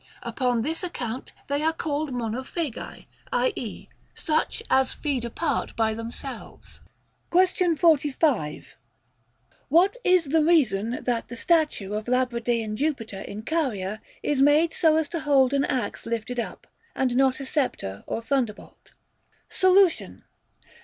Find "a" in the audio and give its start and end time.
17.39-17.45